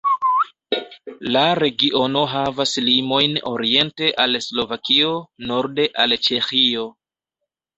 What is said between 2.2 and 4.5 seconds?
havas limojn oriente al